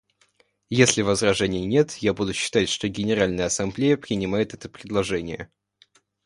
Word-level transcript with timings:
Если 0.71 1.03
возражений 1.03 1.63
нет, 1.63 1.91
я 1.97 2.15
буду 2.15 2.33
считать, 2.33 2.69
что 2.69 2.87
Генеральная 2.87 3.45
Ассамблея 3.45 3.97
принимает 3.97 4.51
это 4.55 4.67
предложение. 4.67 5.51